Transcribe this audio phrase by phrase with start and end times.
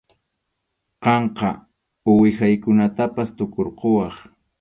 [1.03, 1.49] Qamqa
[2.11, 4.15] uwihaykunatapas tukurquwaq.